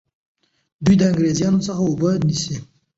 دوی 0.83 0.95
د 0.99 1.03
انګریزانو 1.09 1.65
څخه 1.67 1.79
اوبه 1.87 2.09
نیسي. 2.27 2.55